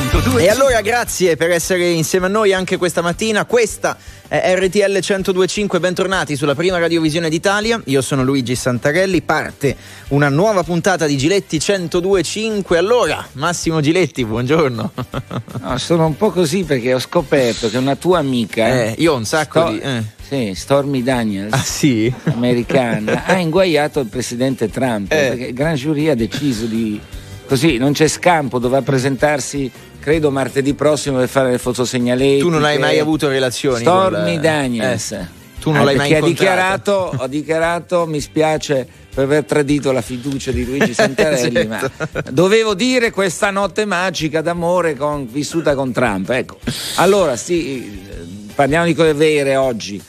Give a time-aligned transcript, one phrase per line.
[0.00, 0.42] 102.
[0.44, 3.46] E allora grazie per essere insieme a noi anche questa mattina.
[3.46, 3.96] Questa
[4.28, 7.80] è RTL 1025, bentornati sulla prima radiovisione d'Italia.
[7.86, 9.74] Io sono Luigi Santarelli, parte
[10.08, 12.76] una nuova puntata di Giletti 1025.
[12.76, 14.92] Allora, Massimo Giletti, buongiorno.
[15.66, 18.66] No, sono un po' così perché ho scoperto che una tua amica.
[18.68, 19.80] Eh, io ho un sacco Sto- di.
[19.80, 20.02] eh.
[20.28, 21.52] Sì, Stormy Daniels.
[21.52, 22.12] Ah, sì?
[22.24, 25.16] Americana, ha inguaiato il presidente Trump Eh.
[25.28, 27.00] perché il Gran Jury ha deciso di.
[27.46, 32.40] Così non c'è scampo, doveva presentarsi credo martedì prossimo per fare le fotosegnaletiche.
[32.40, 35.12] Tu non hai mai avuto relazioni Stormy col- Daniels.
[35.12, 35.28] Eh,
[35.60, 37.10] tu non l'hai mai perché ha incontrato.
[37.10, 41.90] dichiarato, ho dichiarato, mi spiace per aver tradito la fiducia di Luigi Santarelli, Certo.
[41.98, 46.30] ma dovevo dire questa notte magica d'amore con- vissuta con Trump.
[46.30, 46.58] Ecco.
[46.96, 50.00] Allora, sì, eh, parliamo di cose vere oggi.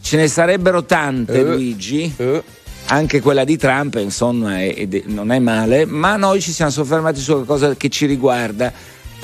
[0.00, 1.42] Ce ne sarebbero tante, Eh.
[1.42, 2.12] Luigi.
[2.16, 2.42] Eh.
[2.86, 7.18] Anche quella di Trump, insomma, è- è- non è male, ma noi ci siamo soffermati
[7.18, 8.72] su qualcosa che ci riguarda.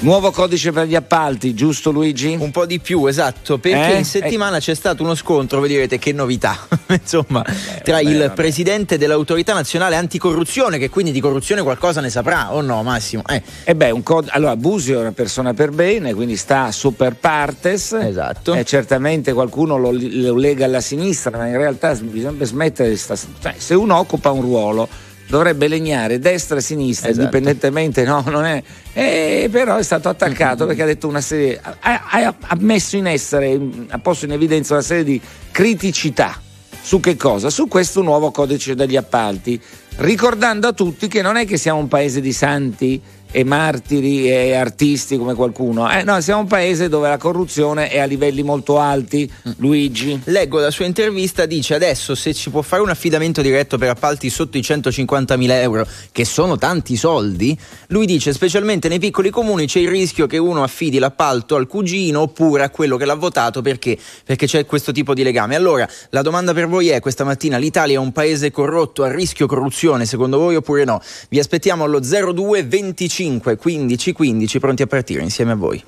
[0.03, 2.35] Nuovo codice per gli appalti, giusto Luigi?
[2.41, 3.99] Un po' di più, esatto, perché Eh?
[3.99, 6.57] in settimana c'è stato uno scontro, voi direte che novità,
[6.89, 7.43] insomma,
[7.83, 8.33] tra vabbè, il vabbè.
[8.33, 13.23] presidente dell'autorità nazionale anticorruzione, che quindi di corruzione qualcosa ne saprà, o no Massimo?
[13.29, 17.17] Eh, E beh, un cod- allora Busio è una persona per bene, quindi sta super
[17.17, 17.93] partes.
[17.93, 18.55] Esatto.
[18.55, 23.17] E certamente qualcuno lo, lo lega alla sinistra, ma in realtà bisogna smettere di sta-
[23.17, 24.89] cioè, se uno occupa un ruolo
[25.31, 27.25] dovrebbe legnare destra e sinistra, Esatto.
[27.25, 28.63] indipendentemente, no, non è.
[28.93, 31.59] E però è stato attaccato perché ha detto una serie.
[31.63, 36.39] Ha, ha- ha messo in essere, ha posto in evidenza una serie di criticità.
[36.83, 37.51] Su che cosa?
[37.51, 39.61] Su questo nuovo codice degli appalti,
[39.97, 43.01] ricordando a tutti che non è che siamo un paese di santi
[43.33, 47.99] e martiri e artisti come qualcuno, eh, no, siamo un paese dove la corruzione è
[47.99, 50.21] a livelli molto alti, Luigi.
[50.25, 54.31] Leggo la sua intervista, dice adesso se ci può fare un affidamento diretto per appalti
[54.31, 57.57] sotto i 150.000 euro, che sono tanti soldi,
[57.89, 62.23] lui dice specialmente nei piccoli comuni c'è il rischio che uno affidi l'appalto al cugino
[62.23, 65.55] oppure a quello che l'ha votato perché, perché c'è questo tipo di legame.
[65.55, 69.47] Allora la domanda per voi è questa mattina l'Italia è un paese corrotto, a rischio
[69.47, 71.01] corruzione secondo voi oppure no?
[71.29, 75.85] Vi aspettiamo allo 02 25 15 15 pronti a partire insieme a voi.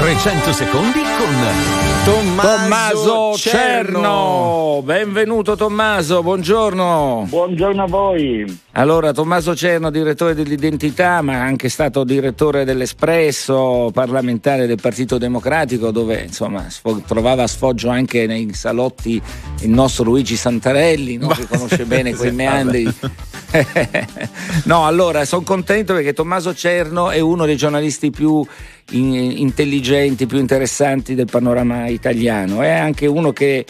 [0.00, 7.26] 300 secondi con Tommaso Cerno, benvenuto Tommaso, buongiorno.
[7.28, 8.58] Buongiorno a voi.
[8.72, 16.22] Allora, Tommaso Cerno, direttore dell'identità, ma anche stato direttore dell'Espresso, parlamentare del Partito Democratico, dove
[16.22, 19.20] insomma sfo- trovava sfoggio anche nei salotti
[19.60, 21.28] il nostro Luigi Santarelli, no?
[21.28, 22.90] che conosce bene quei meandri.
[24.64, 28.42] no, allora sono contento perché Tommaso Cerno è uno dei giornalisti più
[28.90, 32.62] intelligenti, più interessanti del panorama italiano.
[32.62, 33.64] È anche uno che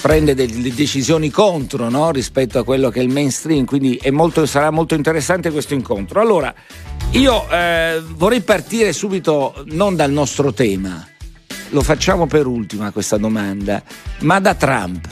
[0.00, 2.10] prende delle decisioni contro no?
[2.10, 6.20] rispetto a quello che è il mainstream, quindi molto- sarà molto interessante questo incontro.
[6.20, 6.52] Allora,
[7.12, 11.06] io eh, vorrei partire subito non dal nostro tema,
[11.70, 13.82] lo facciamo per ultima questa domanda,
[14.20, 15.06] ma da Trump,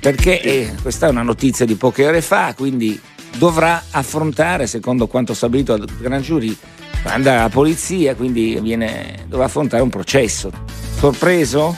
[0.00, 3.00] perché eh, questa è una notizia di poche ore fa, quindi
[3.36, 6.56] dovrà affrontare, secondo quanto stabilito dal Gran Jury,
[7.04, 10.50] andare alla polizia, quindi viene, dovrà affrontare un processo.
[10.96, 11.76] Sorpreso?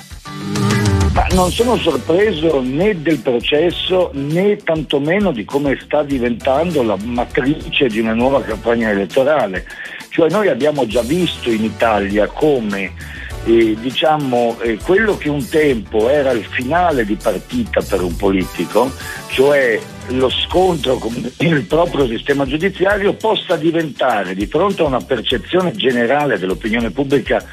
[1.12, 7.88] Ma non sono sorpreso né del processo né tantomeno di come sta diventando la matrice
[7.88, 9.66] di una nuova campagna elettorale.
[10.08, 12.92] Cioè noi abbiamo già visto in Italia come
[13.44, 18.90] eh, diciamo, eh, quello che un tempo era il finale di partita per un politico,
[19.28, 25.72] cioè lo scontro con il proprio sistema giudiziario, possa diventare di fronte a una percezione
[25.72, 27.44] generale dell'opinione pubblica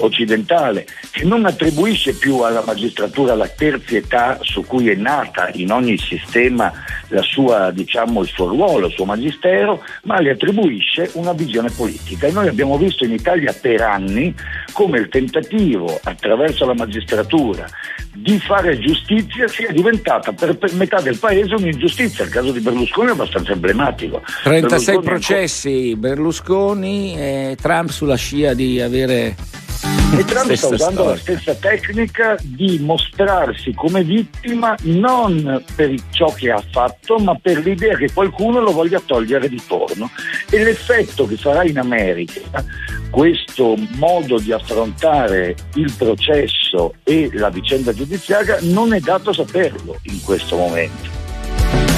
[0.00, 5.98] occidentale che non attribuisce più alla magistratura la terzietà su cui è nata in ogni
[5.98, 6.72] sistema
[7.08, 12.26] la sua, diciamo, il suo ruolo, il suo magistero, ma le attribuisce una visione politica.
[12.26, 14.34] E noi abbiamo visto in Italia per anni
[14.72, 17.66] come il tentativo attraverso la magistratura
[18.12, 22.24] di fare giustizia sia diventata per, per metà del paese un'ingiustizia.
[22.24, 24.22] Il caso di Berlusconi è abbastanza emblematico.
[24.42, 29.34] 36 Berlusconi processi, Berlusconi e Trump sulla scia di avere
[30.16, 31.38] E Trump sta usando la storia.
[31.38, 37.96] stessa tecnica di mostrarsi come vittima non per ciò che ha fatto, ma per l'idea
[37.96, 40.10] che qualcuno lo voglia togliere di torno.
[40.50, 42.64] E l'effetto che farà in America
[43.10, 50.20] questo modo di affrontare il processo e la vicenda giudiziaria non è dato saperlo in
[50.22, 51.19] questo momento.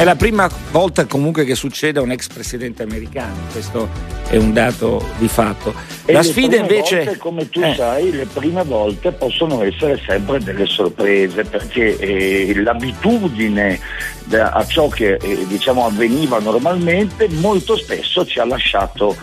[0.03, 3.89] È la prima volta comunque che succede a un ex presidente americano, questo
[4.29, 5.73] è un dato di fatto.
[6.05, 7.05] E La sfida invece...
[7.05, 12.53] volte, come tu Eh, sai, le prime volte possono essere sempre delle sorprese perché eh,
[12.63, 13.79] l'abitudine
[14.33, 19.17] a ciò che eh, diciamo, avveniva normalmente, molto spesso ci ha lasciato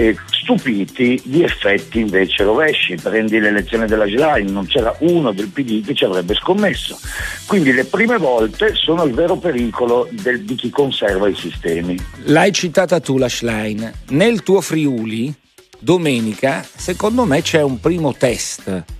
[0.00, 2.94] eh, stupiti di effetti invece rovesci.
[2.94, 6.98] Prendi l'elezione della Schlein, non c'era uno del PD che ci avrebbe scommesso.
[7.46, 11.96] Quindi le prime volte sono il vero pericolo del, di chi conserva i sistemi.
[12.24, 13.92] L'hai citata tu la Schlein.
[14.10, 15.32] Nel tuo Friuli,
[15.78, 18.98] domenica, secondo me c'è un primo test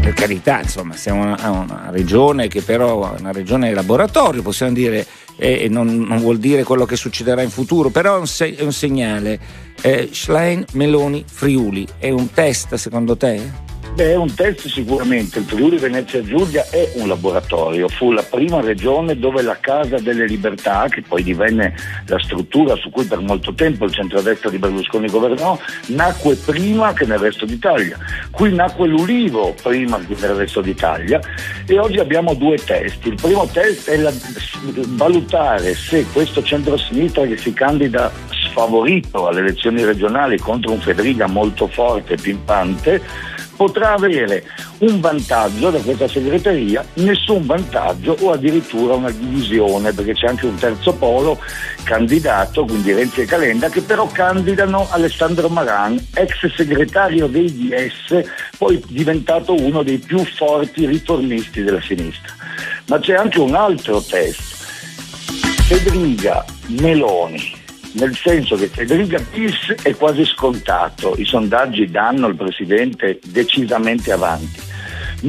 [0.00, 5.06] per carità, insomma, siamo una, una, regione che però è una regione laboratorio, possiamo dire,
[5.36, 8.62] e non, non, vuol dire quello che succederà in futuro, però è un, se, è
[8.62, 9.38] un segnale.
[9.82, 13.69] Eh, Schlein, Meloni, Friuli, è un test secondo te?
[13.94, 15.40] Beh, è un test sicuramente.
[15.40, 17.88] Il Friuli Venezia Giulia è un laboratorio.
[17.88, 21.74] Fu la prima regione dove la Casa delle Libertà, che poi divenne
[22.06, 25.58] la struttura su cui per molto tempo il centrodestra di Berlusconi governò,
[25.88, 27.98] nacque prima che nel resto d'Italia.
[28.30, 31.20] Qui nacque l'Ulivo prima che nel resto d'Italia
[31.66, 33.04] e oggi abbiamo due test.
[33.06, 34.12] Il primo test è la,
[34.90, 38.10] valutare se questo centro-sinistra che si candida
[38.50, 43.02] sfavorito alle elezioni regionali contro un Federica molto forte e pimpante
[43.60, 44.42] potrà avere
[44.78, 50.54] un vantaggio da questa segreteria, nessun vantaggio o addirittura una divisione, perché c'è anche un
[50.54, 51.38] terzo polo
[51.82, 58.22] candidato, quindi Renzi e Calenda, che però candidano Alessandro Maran, ex segretario dei DS,
[58.56, 62.32] poi diventato uno dei più forti riformisti della sinistra.
[62.86, 64.56] Ma c'è anche un altro test.
[65.66, 66.46] Federica
[66.80, 67.59] Meloni,
[67.92, 74.60] nel senso che Federica Bis è quasi scontato, i sondaggi danno il Presidente decisamente avanti.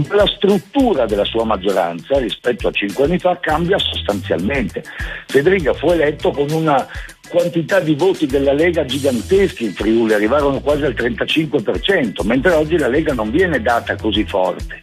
[0.09, 4.83] La struttura della sua maggioranza rispetto a cinque anni fa cambia sostanzialmente.
[5.27, 6.87] Federica fu eletto con una
[7.31, 12.89] quantità di voti della Lega giganteschi in Friuli, arrivarono quasi al 35%, mentre oggi la
[12.89, 14.81] Lega non viene data così forte.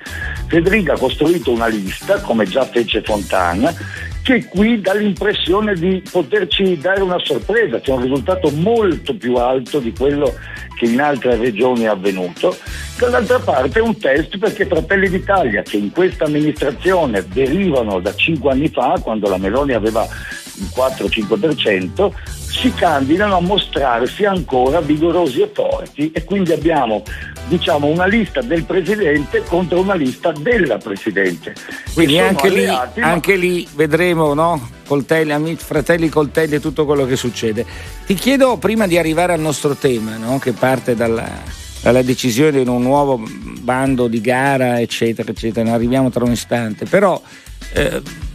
[0.48, 3.74] Federica ha costruito una lista, come già fece Fontana,
[4.22, 9.78] che qui dà l'impressione di poterci dare una sorpresa, c'è un risultato molto più alto
[9.78, 10.34] di quello
[10.78, 12.56] che in altre regioni è avvenuto.
[12.98, 18.52] Dall'altra parte è un test perché Fratelli d'Italia, che in questa amministrazione derivano da cinque
[18.52, 22.12] anni fa, quando la Meloni aveva il 4-5%,
[22.60, 27.04] si candidano a mostrarsi ancora vigorosi e forti e quindi abbiamo
[27.46, 31.54] diciamo, una lista del Presidente contro una lista della Presidente.
[31.94, 33.40] Quindi anche lì, alleati, anche ma...
[33.40, 34.70] lì, vedremo no?
[34.88, 37.64] coltelli, amici, fratelli coltelli e tutto quello che succede.
[38.04, 40.40] Ti chiedo prima di arrivare al nostro tema no?
[40.40, 41.30] che parte dalla,
[41.80, 43.22] dalla decisione di un nuovo
[43.60, 47.22] bando di gara eccetera eccetera, ne arriviamo tra un istante, però...
[47.72, 48.26] Eh,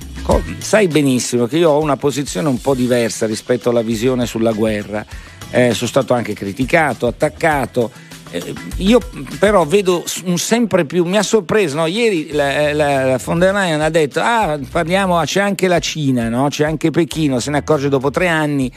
[0.59, 5.05] sai benissimo che io ho una posizione un po' diversa rispetto alla visione sulla guerra.
[5.51, 7.91] Eh, sono stato anche criticato, attaccato.
[8.31, 8.99] Eh, io
[9.37, 11.85] però vedo un sempre più, mi ha sorpreso, no?
[11.85, 16.29] ieri la, la, la, von der Leyen ha detto, ah parliamo, c'è anche la Cina,
[16.29, 16.47] no?
[16.47, 18.71] c'è anche Pechino, se ne accorge dopo tre anni.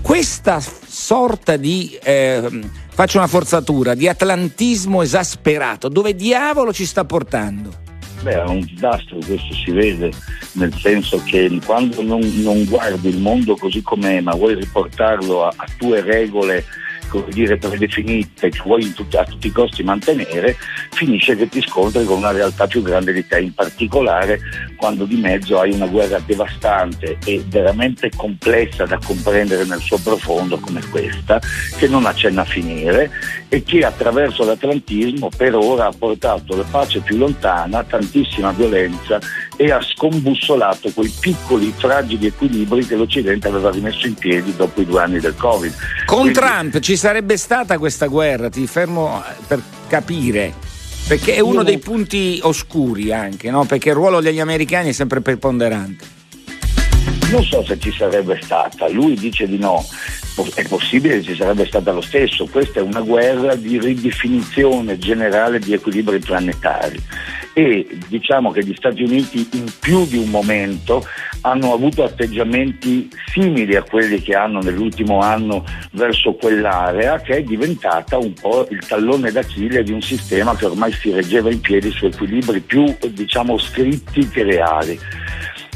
[0.00, 2.48] Questa sorta di, eh,
[2.88, 7.82] faccio una forzatura, di atlantismo esasperato, dove diavolo ci sta portando?
[8.24, 10.10] Beh, è un disastro, questo si vede,
[10.52, 15.52] nel senso che quando non, non guardi il mondo così com'è, ma vuoi riportarlo a,
[15.54, 16.64] a tue regole
[17.20, 20.56] come dire, predefinite che vuoi tutti, a tutti i costi mantenere,
[20.90, 24.40] finisce che ti scontri con una realtà più grande di te, in particolare
[24.76, 30.58] quando di mezzo hai una guerra devastante e veramente complessa da comprendere nel suo profondo
[30.58, 31.40] come questa,
[31.76, 33.10] che non accenna a finire
[33.48, 39.20] e che attraverso l'atlantismo per ora ha portato la pace più lontana, tantissima violenza
[39.56, 44.86] e ha scombussolato quei piccoli fragili equilibri che l'Occidente aveva rimesso in piedi dopo i
[44.86, 45.72] due anni del Covid.
[46.06, 46.38] Con Quindi...
[46.38, 50.54] Trump ci sarebbe stata questa guerra, ti fermo per capire.
[51.06, 53.66] Perché è uno dei punti oscuri anche, no?
[53.66, 56.22] Perché il ruolo degli americani è sempre preponderante.
[57.30, 59.84] Non so se ci sarebbe stata, lui dice di no,
[60.54, 65.58] è possibile che ci sarebbe stata lo stesso, questa è una guerra di ridefinizione generale
[65.58, 67.00] di equilibri planetari.
[67.52, 71.04] E diciamo che gli Stati Uniti in più di un momento
[71.42, 78.16] hanno avuto atteggiamenti simili a quelli che hanno nell'ultimo anno verso quell'area che è diventata
[78.16, 82.06] un po' il tallone d'Achille di un sistema che ormai si reggeva in piedi su
[82.06, 84.98] equilibri più diciamo scritti che reali.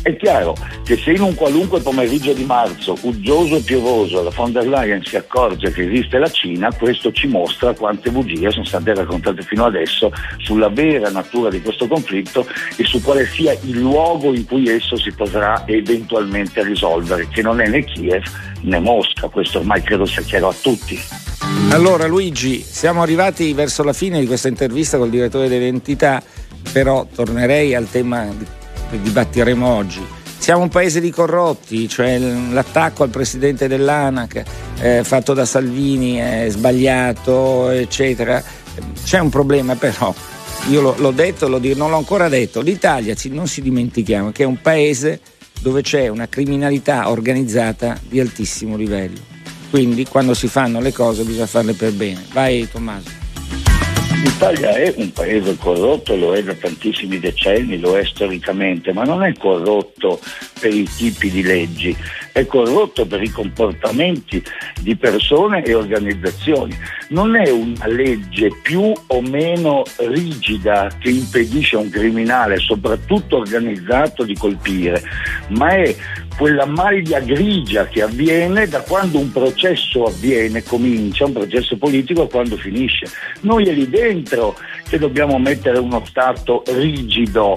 [0.02, 4.52] È chiaro che se in un qualunque pomeriggio di marzo, uggioso e piovoso, la von
[4.52, 8.94] der Leyen si accorge che esiste la Cina, questo ci mostra quante bugie sono state
[8.94, 14.34] raccontate fino adesso sulla vera natura di questo conflitto e su quale sia il luogo
[14.34, 18.22] in cui esso si potrà eventualmente risolvere, che non è né Kiev
[18.62, 20.98] né Mosca, questo ormai credo sia chiaro a tutti.
[21.70, 26.22] Allora Luigi, siamo arrivati verso la fine di questa intervista col direttore dell'entità,
[26.72, 28.26] però tornerei al tema
[28.90, 30.04] che dibattiremo oggi.
[30.38, 34.42] siamo un paese di corrotti, cioè l'attacco al presidente dell'ANAC
[34.80, 38.42] eh, fatto da Salvini è sbagliato, eccetera.
[39.04, 40.14] C'è un problema però,
[40.70, 44.46] io lo, l'ho detto, lo, non l'ho ancora detto, l'Italia, non si dimentichiamo, che è
[44.46, 45.20] un paese
[45.60, 49.18] dove c'è una criminalità organizzata di altissimo livello.
[49.70, 52.24] Quindi quando si fanno le cose bisogna farle per bene.
[52.32, 53.17] Vai Tommaso.
[54.20, 59.22] L'Italia è un paese corrotto, lo è da tantissimi decenni, lo è storicamente, ma non
[59.22, 60.20] è corrotto
[60.60, 61.96] per i tipi di leggi,
[62.32, 64.42] è corrotto per i comportamenti
[64.80, 66.76] di persone e organizzazioni.
[67.10, 74.24] Non è una legge più o meno rigida che impedisce a un criminale, soprattutto organizzato,
[74.24, 75.00] di colpire,
[75.48, 75.94] ma è
[76.38, 82.28] quella maglia grigia che avviene da quando un processo avviene, comincia, un processo politico a
[82.28, 83.06] quando finisce.
[83.40, 84.56] Noi è lì dentro
[84.88, 87.56] che dobbiamo mettere uno Stato rigido.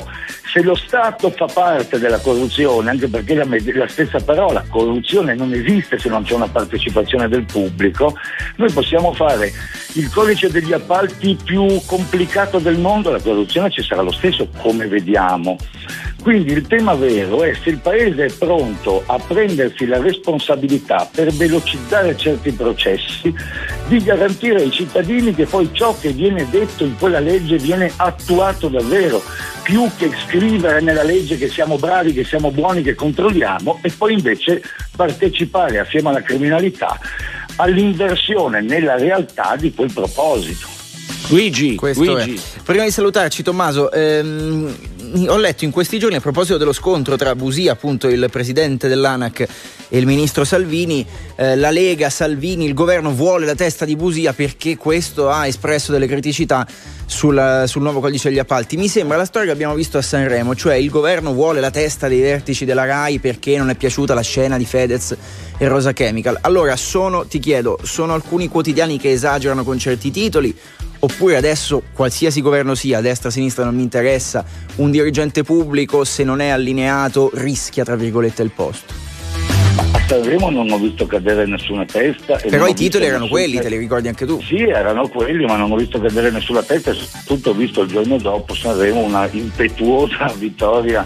[0.52, 5.54] Se lo Stato fa parte della corruzione, anche perché la, la stessa parola corruzione non
[5.54, 8.16] esiste se non c'è una partecipazione del pubblico,
[8.58, 9.52] noi possiamo fare
[9.94, 14.88] il codice degli appalti più complicato del mondo, la corruzione ci sarà lo stesso, come
[14.88, 15.58] vediamo.
[16.22, 21.32] Quindi il tema vero è se il Paese è pronto a prendersi la responsabilità per
[21.32, 23.34] velocizzare certi processi,
[23.88, 28.68] di garantire ai cittadini che poi ciò che viene detto in quella legge viene attuato
[28.68, 29.24] davvero,
[29.64, 34.14] più che scrivere nella legge che siamo bravi, che siamo buoni, che controlliamo e poi
[34.14, 34.62] invece
[34.96, 37.00] partecipare assieme alla criminalità
[37.56, 40.68] all'inversione nella realtà di quel proposito.
[41.28, 42.40] Luigi, Luigi.
[42.64, 44.76] prima di salutarci Tommaso, ehm,
[45.28, 49.48] ho letto in questi giorni a proposito dello scontro tra Busia, appunto il presidente dell'ANAC
[49.90, 54.34] e il ministro Salvini, eh, la Lega, Salvini, il governo vuole la testa di Busia
[54.34, 56.66] perché questo ha espresso delle criticità
[57.06, 58.78] sul, sul, nuovo codice degli appalti.
[58.78, 62.08] Mi sembra la storia che abbiamo visto a Sanremo, cioè il governo vuole la testa
[62.08, 65.16] dei vertici della RAI perché non è piaciuta la scena di Fedez
[65.58, 66.38] e Rosa Chemical.
[66.42, 70.56] Allora, sono, ti chiedo, sono alcuni quotidiani che esagerano con certi titoli
[71.02, 74.44] oppure adesso qualsiasi governo sia, destra sinistra non mi interessa,
[74.78, 78.94] un dirigente pubblico se non è allineato rischia tra virgolette il posto?
[79.94, 82.36] A Sanremo non ho visto cadere nessuna testa.
[82.36, 84.42] Però i titoli erano quelli, te li ricordi anche tu?
[84.42, 88.54] Sì, erano quelli, ma non ho visto cadere nessuna testa ho visto il giorno dopo
[88.54, 91.06] Sanremo una impetuosa vittoria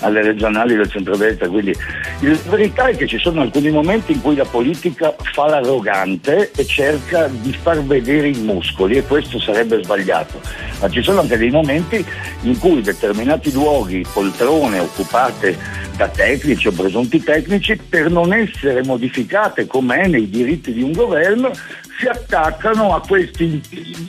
[0.00, 1.48] alle regionali del centrodestra.
[1.48, 1.74] Quindi
[2.20, 6.66] la verità è che ci sono alcuni momenti in cui la politica fa l'arrogante e
[6.66, 10.40] cerca di far vedere i muscoli e questo sarebbe sbagliato.
[10.80, 12.04] Ma ci sono anche dei momenti
[12.42, 19.66] in cui determinati luoghi, poltrone occupate da tecnici o presunti tecnici, per non essere modificate
[19.66, 21.50] come è nei diritti di un governo,
[21.98, 23.60] si attaccano a questi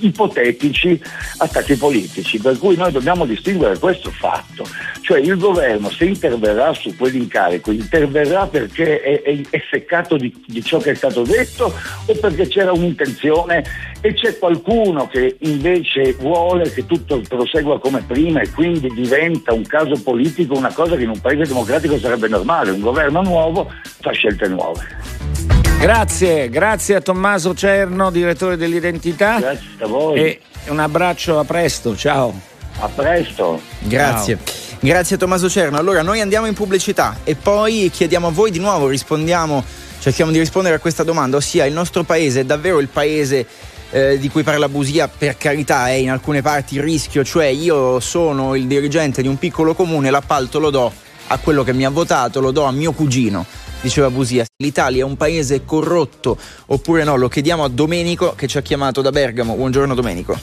[0.02, 1.02] ipotetici
[1.38, 4.66] attacchi politici, per cui noi dobbiamo distinguere questo fatto,
[5.02, 10.64] cioè il governo se interverrà su quell'incarico interverrà perché è, è, è seccato di, di,
[10.64, 11.74] ciò che è stato detto
[12.06, 13.64] o perché c'era un'intenzione
[14.02, 19.64] e c'è qualcuno che invece vuole che tutto prosegua come prima e quindi diventa un
[19.64, 24.12] caso politico, una cosa che in un paese democratico sarebbe normale, un governo nuovo fa
[24.12, 25.57] scelte nuove.
[25.80, 29.40] Grazie, grazie a Tommaso Cerno, direttore dell'identità.
[29.40, 30.20] Grazie a voi.
[30.20, 32.34] E un abbraccio, a presto, ciao.
[32.80, 33.62] A presto.
[33.82, 34.40] Grazie.
[34.44, 34.56] Ciao.
[34.80, 35.78] Grazie a Tommaso Cerno.
[35.78, 39.64] Allora noi andiamo in pubblicità e poi chiediamo a voi di nuovo, rispondiamo,
[40.00, 43.46] cerchiamo di rispondere a questa domanda, ossia il nostro paese è davvero il paese
[43.92, 48.00] eh, di cui parla Busia, per carità è in alcune parti il rischio, cioè io
[48.00, 50.92] sono il dirigente di un piccolo comune, l'appalto lo do
[51.28, 53.46] a quello che mi ha votato, lo do a mio cugino
[53.82, 54.46] diceva Busia.
[54.58, 57.16] L'Italia è un paese corrotto oppure no?
[57.16, 59.56] Lo chiediamo a Domenico che ci ha chiamato da Bergamo.
[59.56, 60.38] Buongiorno Domenico.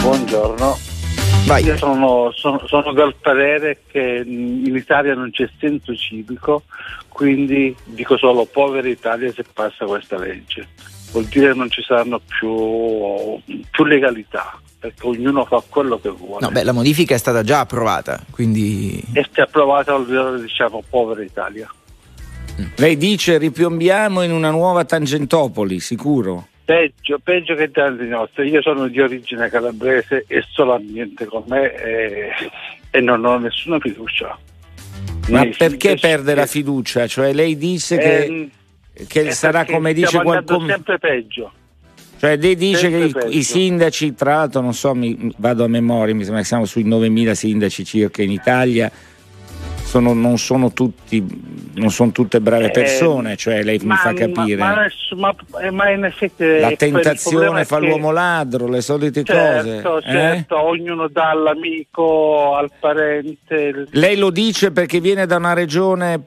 [0.00, 0.78] Buongiorno.
[1.46, 1.64] Vai.
[1.64, 6.62] Io sono, sono, sono del parere che in Italia non c'è senso civico,
[7.08, 10.68] quindi dico solo povera Italia se passa questa legge.
[11.10, 16.44] Vuol dire che non ci saranno più, più legalità perché ognuno fa quello che vuole.
[16.44, 19.00] No, beh, la modifica è stata già approvata, quindi...
[19.12, 19.96] È stata approvata,
[20.40, 21.72] diciamo, povera Italia.
[22.76, 26.48] Lei dice ripiombiamo in una nuova Tangentopoli, sicuro?
[26.64, 28.48] Peggio, peggio che tanti nostri.
[28.48, 32.30] Io sono di origine calabrese e solo ambiente con me e,
[32.90, 34.38] e non ho nessuna fiducia.
[35.28, 37.06] Ma Nei perché perde la fiducia?
[37.06, 38.50] Cioè lei dice che,
[38.92, 40.66] eh, che sarà come dice qualcuno...
[40.66, 41.52] sempre peggio.
[42.18, 45.68] Cioè lei dice sempre che i, i, sindaci, tra l'altro non so, mi, vado a
[45.68, 48.90] memoria, mi sembra che siamo sui 9.000 sindaci circa in Italia,
[49.92, 51.22] sono, non, sono tutti,
[51.74, 54.56] non sono tutte brave eh, persone, cioè lei ma, mi fa capire.
[54.56, 55.34] Ma, ma,
[55.70, 57.88] ma in effetti la tentazione fa che...
[57.88, 60.08] l'uomo ladro, le solite certo, cose.
[60.08, 60.10] Eh?
[60.10, 63.86] Certo, ognuno dà all'amico, al parente.
[63.90, 66.22] Lei lo dice perché viene da una regione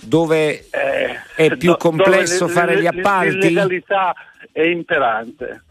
[0.00, 3.48] dove eh, è più complesso le, fare gli appalti?
[3.48, 4.14] L'illegalità
[4.52, 5.64] è imperante.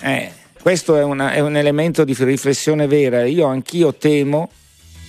[0.00, 0.32] Eh,
[0.62, 3.26] questo è, una, è un elemento di riflessione vera.
[3.26, 4.48] Io anch'io temo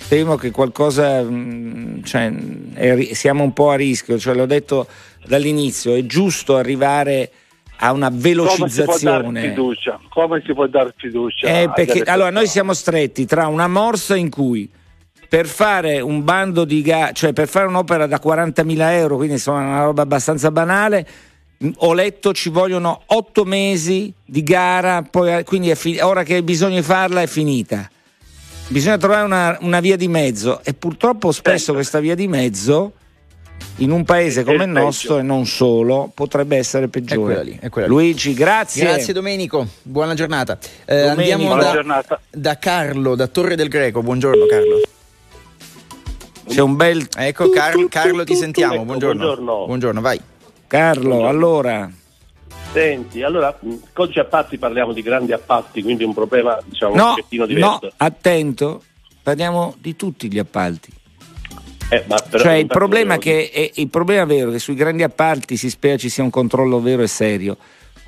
[0.08, 2.32] temo che qualcosa, mm, cioè,
[2.74, 4.88] è, siamo un po' a rischio, cioè, l'ho detto
[5.26, 7.32] dall'inizio, è giusto arrivare
[7.78, 8.64] a una velocizzazione.
[8.64, 10.00] Come si può dare fiducia?
[10.10, 14.30] Come si può dare fiducia eh, perché, allora, noi siamo stretti tra una morsa in
[14.30, 14.70] cui
[15.28, 19.60] per fare un bando di gara, cioè per fare un'opera da 40.000 euro, quindi insomma
[19.60, 21.08] una roba abbastanza banale,
[21.78, 26.76] ho letto ci vogliono otto mesi di gara, poi, quindi fi- ora che hai bisogno
[26.76, 27.90] di farla è finita
[28.68, 31.74] bisogna trovare una, una, via di mezzo e purtroppo spesso certo.
[31.74, 32.94] questa via di mezzo
[33.78, 37.40] in un paese come il nostro e non solo potrebbe essere peggiore.
[37.40, 38.84] È lì, è Luigi, grazie.
[38.84, 40.58] Grazie Domenico, buona giornata.
[40.86, 42.20] Eh, andiamo buona da, giornata.
[42.30, 44.02] da Carlo, da Torre del Greco.
[44.02, 44.82] Buongiorno Carlo.
[46.48, 47.06] C'è un bel...
[47.18, 49.26] Ecco Carlo, Carlo ti sentiamo, buongiorno.
[49.26, 50.22] Buongiorno, buongiorno vai.
[50.68, 51.28] Carlo, buongiorno.
[51.28, 51.92] allora...
[52.76, 53.58] Senti, allora,
[53.94, 57.80] codice appalti parliamo di grandi appalti, quindi un problema diciamo no, un pochettino diverso.
[57.82, 58.84] No, attento,
[59.24, 60.92] parliamo di tutti gli appalti.
[61.88, 62.04] Eh,
[62.38, 65.96] cioè il problema, che è, il problema vero è che sui grandi appalti si spera
[65.96, 67.56] ci sia un controllo vero e serio.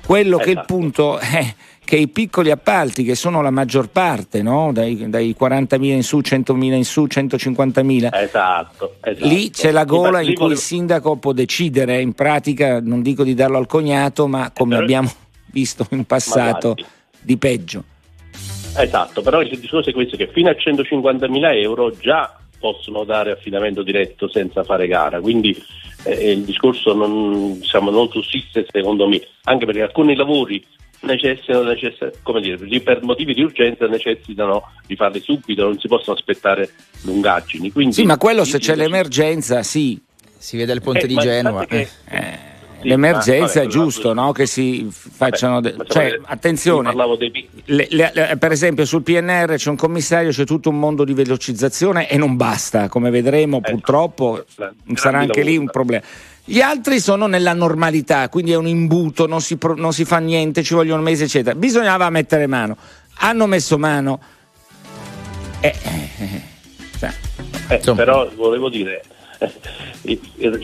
[0.04, 0.44] Quello esatto.
[0.44, 0.74] che il esatto.
[0.74, 1.54] punto è
[1.88, 4.72] che i piccoli appalti, che sono la maggior parte, no?
[4.74, 9.26] dai, dai 40.000 in su, 100.000 in su, 150.000, esatto, esatto.
[9.26, 13.32] lì c'è la gola in cui il sindaco può decidere, in pratica non dico di
[13.32, 14.82] darlo al cognato, ma come però...
[14.82, 15.10] abbiamo
[15.50, 16.76] visto in passato,
[17.22, 17.82] di peggio.
[18.76, 23.82] Esatto, però il discorso è questo, che fino a 150.000 euro già possono dare affidamento
[23.82, 25.56] diretto senza fare gara, quindi
[26.04, 30.62] eh, il discorso non, diciamo, non sussiste secondo me, anche perché alcuni lavori
[31.00, 36.16] necessitano, necessitano come dire, per motivi di urgenza necessitano di farli subito, non si possono
[36.16, 36.70] aspettare
[37.02, 37.70] lungaggini.
[37.70, 40.00] Quindi, sì, ma quello se c'è l'emergenza, sì.
[40.40, 41.66] Si vede il ponte eh, di Genova.
[41.66, 42.48] Che, eh.
[42.80, 44.30] Sì, L'emergenza vabbè, è giusto no?
[44.30, 45.60] che si facciano.
[45.60, 47.48] Vabbè, de- cioè, attenzione, dei...
[47.64, 51.12] le, le, le, per esempio sul PNR c'è un commissario, c'è tutto un mondo di
[51.12, 54.44] velocizzazione e non basta, come vedremo, eh, purtroppo
[54.94, 56.04] sarà anche lì un problema.
[56.50, 60.16] Gli altri sono nella normalità, quindi è un imbuto, non si, pro, non si fa
[60.16, 61.54] niente, ci vogliono mesi, eccetera.
[61.54, 62.74] Bisognava mettere mano.
[63.18, 64.18] Hanno messo mano.
[65.60, 66.42] Eh, eh,
[67.00, 67.12] eh,
[67.68, 69.02] eh però volevo dire,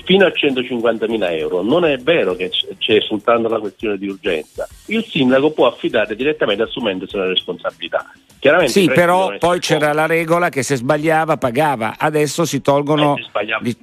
[0.05, 4.67] fino a 150.000 euro non è vero che c'è soltanto la questione di urgenza.
[4.87, 8.11] Il sindaco può affidare direttamente assumendosi la responsabilità.
[8.39, 13.17] Chiaramente sì, però poi c'era la regola che se sbagliava pagava, adesso si tolgono...
[13.19, 13.77] Eh, eh,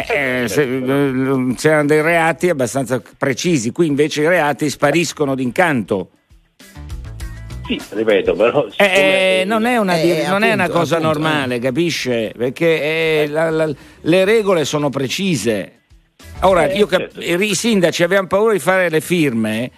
[0.00, 6.08] eh, se, eh, c'erano dei reati abbastanza precisi, qui invece i reati spariscono d'incanto.
[7.66, 8.66] Sì, ripeto, però.
[8.76, 12.32] Eh, eh non è una, eh, non appunto, è una cosa appunto, normale, capisce?
[12.36, 15.82] Perché la, la, le regole sono precise.
[16.40, 17.42] Ora, io cap- certo.
[17.42, 19.70] i sindaci avevano paura di fare le firme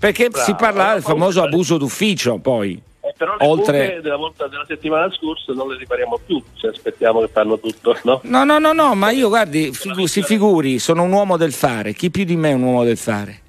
[0.00, 2.82] perché Bravo, si parlava del famoso abuso d'ufficio poi.
[3.20, 4.00] Però le Oltre...
[4.00, 8.20] della, volta, della settimana scorsa non le ripariamo più se aspettiamo che fanno tutto, no?
[8.22, 11.92] No, no, no, no ma io guardi, figu- si figuri, sono un uomo del fare,
[11.92, 13.42] chi più di me è un uomo del fare?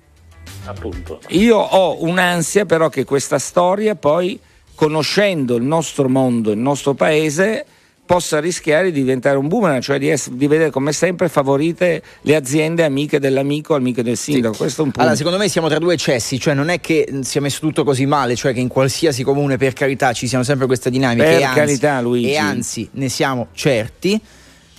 [0.66, 1.22] Appunto.
[1.30, 4.38] Io ho un'ansia però che questa storia poi,
[4.76, 7.66] conoscendo il nostro mondo, il nostro paese,
[8.12, 12.36] possa rischiare di diventare un boomerang, cioè di, essere, di, vedere come sempre favorite le
[12.36, 14.54] aziende amiche dell'amico, amiche del sindaco.
[14.54, 14.60] Sì.
[14.60, 15.00] Questo è un punto.
[15.00, 18.06] Allora, secondo me siamo tra due eccessi, cioè non è che sia messo tutto così
[18.06, 21.24] male, cioè che in qualsiasi comune, per carità, ci siano sempre queste dinamiche.
[21.24, 22.32] Per e anzi, carità, Luigi.
[22.32, 24.19] E anzi, ne siamo certi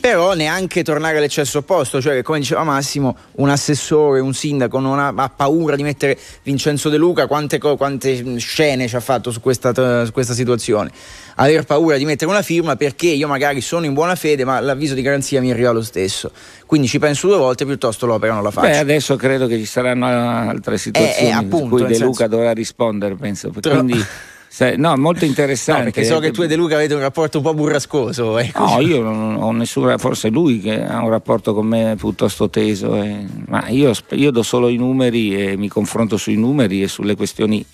[0.02, 5.12] però neanche tornare all'eccesso opposto, cioè come diceva Massimo, un assessore, un sindaco non ha,
[5.14, 9.72] ha paura di mettere Vincenzo De Luca, quante, quante scene ci ha fatto su questa,
[10.04, 10.90] su questa, situazione,
[11.36, 14.94] aver paura di mettere una firma perché io magari sono in buona fede ma l'avviso
[14.94, 16.32] di garanzia mi arriva lo stesso,
[16.66, 18.70] quindi ci penso due volte piuttosto l'opera non la faccio.
[18.70, 22.24] Beh adesso credo che ci saranno altre situazioni eh, eh, appunto, su cui De Luca
[22.24, 22.36] senso...
[22.36, 24.04] dovrà rispondere, penso, quindi...
[24.76, 25.84] No, molto interessante.
[25.84, 28.36] No, perché so che tu e De Luca avete un rapporto un po' burrascoso.
[28.38, 28.64] Ecco.
[28.64, 33.02] No, io non ho nessuno, forse lui che ha un rapporto con me piuttosto teso.
[33.02, 33.24] Eh.
[33.46, 37.64] Ma io, io do solo i numeri e mi confronto sui numeri e sulle questioni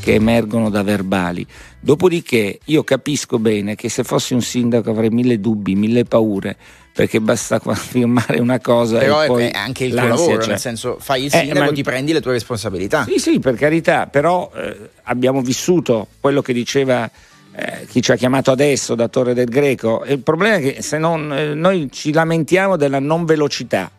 [0.00, 1.46] che emergono da verbali.
[1.78, 6.56] Dopodiché io capisco bene che se fossi un sindaco avrei mille dubbi, mille paure,
[6.92, 10.48] perché basta firmare una cosa però e poi è anche il tuo lavoro cioè.
[10.48, 11.72] nel senso fai il sindaco eh, ma...
[11.72, 16.52] ti prendi le tue responsabilità sì sì per carità però eh, abbiamo vissuto quello che
[16.52, 17.08] diceva
[17.52, 20.04] eh, chi ci ha chiamato adesso da Torre del Greco.
[20.06, 23.90] Il problema è che se non, eh, noi ci lamentiamo della non velocità.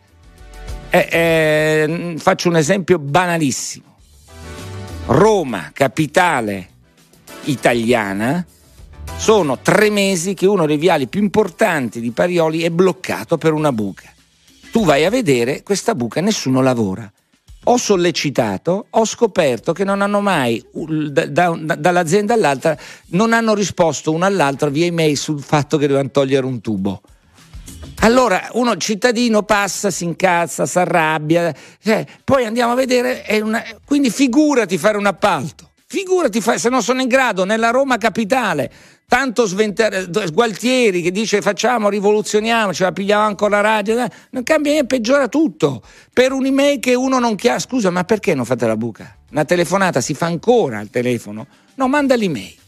[0.88, 3.91] Eh, eh, faccio un esempio banalissimo.
[5.06, 6.68] Roma, capitale
[7.44, 8.46] italiana,
[9.16, 13.72] sono tre mesi che uno dei viali più importanti di Parioli è bloccato per una
[13.72, 14.10] buca.
[14.70, 17.10] Tu vai a vedere questa buca, nessuno lavora.
[17.64, 22.76] Ho sollecitato, ho scoperto che non hanno mai, da, da, dall'azienda all'altra,
[23.08, 27.02] non hanno risposto uno all'altro via email sul fatto che dovevano togliere un tubo.
[28.00, 34.10] Allora uno cittadino passa, si incazza, si arrabbia, cioè, poi andiamo a vedere, una, quindi
[34.10, 38.70] figurati fare un appalto, figurati fare, se non sono in grado nella Roma capitale
[39.12, 44.42] tanto sventer- Gualtieri che dice facciamo, rivoluzioniamo, ce la pigliamo ancora la radio, eh, non
[44.42, 45.82] cambia niente, peggiora tutto.
[46.10, 49.14] Per un'email che uno non chiama, scusa, ma perché non fate la buca?
[49.32, 51.46] Una telefonata si fa ancora al telefono?
[51.74, 52.61] No, manda l'email.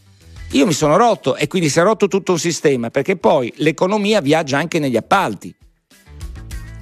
[0.51, 4.21] Io mi sono rotto e quindi si è rotto tutto un sistema perché poi l'economia
[4.21, 5.53] viaggia anche negli appalti.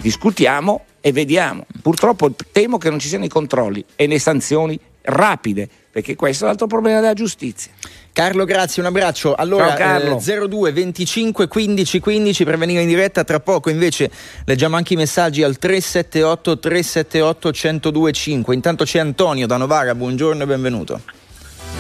[0.02, 1.66] Discutiamo e vediamo.
[1.82, 6.48] Purtroppo temo che non ci siano i controlli e le sanzioni rapide, perché questo è
[6.48, 7.72] l'altro problema della giustizia.
[8.14, 9.34] Carlo, grazie, un abbraccio.
[9.34, 13.24] Allora, eh, 02 25 15 15 per venire in diretta.
[13.24, 14.12] Tra poco invece
[14.46, 17.52] leggiamo anche i messaggi al 378 378
[17.90, 18.54] 1025.
[18.54, 21.02] Intanto c'è Antonio da Novara, buongiorno e benvenuto.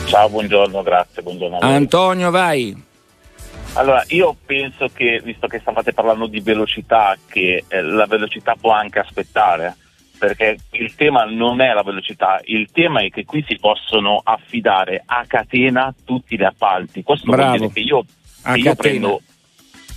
[0.05, 1.59] Ciao, buongiorno, grazie, buongiorno.
[1.59, 2.91] Antonio, vai.
[3.73, 8.71] Allora, io penso che, visto che stavate parlando di velocità, che eh, la velocità può
[8.71, 9.75] anche aspettare
[10.17, 15.03] perché il tema non è la velocità, il tema è che qui si possono affidare
[15.05, 17.03] a catena tutti gli appalti.
[17.03, 17.57] Questo Bravo.
[17.57, 18.05] vuol dire che io,
[18.41, 19.21] che io prendo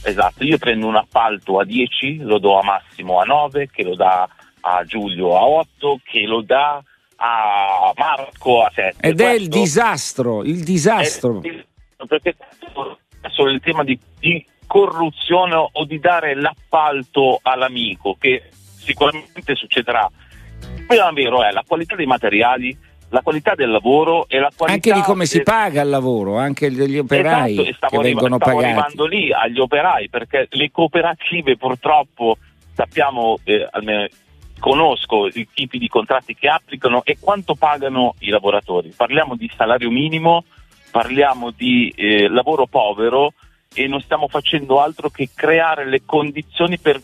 [0.02, 3.94] esatto, io prendo un appalto a 10, lo do a Massimo a 9, che lo
[3.94, 4.28] dà
[4.60, 6.82] a Giulio a 8, che lo dà
[7.16, 9.06] a Marco a 7.
[9.06, 11.42] Ed Questo è il disastro, il disastro.
[11.42, 12.36] È, perché
[13.20, 20.08] è solo il tema di, di corruzione o di dare l'appalto all'amico che sicuramente succederà.
[20.88, 22.76] Il vero è la qualità dei materiali,
[23.10, 25.28] la qualità del lavoro e la qualità anche di come del...
[25.28, 28.64] si paga il lavoro, anche degli operai esatto, che vengono stavo pagati.
[28.64, 32.38] arrivando lì agli operai perché le cooperative purtroppo
[32.74, 34.06] sappiamo, eh, almeno
[34.58, 38.92] conosco i tipi di contratti che applicano e quanto pagano i lavoratori.
[38.96, 40.44] Parliamo di salario minimo,
[40.90, 43.34] parliamo di eh, lavoro povero
[43.74, 47.00] e non stiamo facendo altro che creare le condizioni per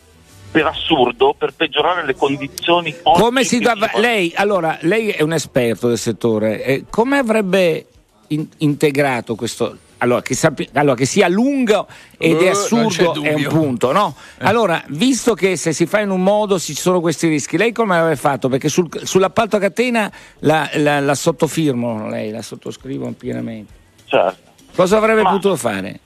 [0.53, 5.87] per assurdo per peggiorare le condizioni come si dava, lei allora lei è un esperto
[5.87, 7.87] del settore eh, come avrebbe
[8.27, 11.87] in, integrato questo allora che, sapi, allora che, sia lungo
[12.17, 14.15] ed è uh, assurdo è un punto no?
[14.37, 14.45] Eh.
[14.45, 17.97] allora visto che se si fa in un modo ci sono questi rischi lei come
[17.97, 18.49] avrebbe fatto?
[18.49, 23.73] Perché sul, sull'appalto a catena la, la, la, sottofirmo lei la sottoscrivo pienamente.
[24.05, 24.51] Certo.
[24.75, 25.31] Cosa avrebbe Ma...
[25.31, 25.99] potuto fare?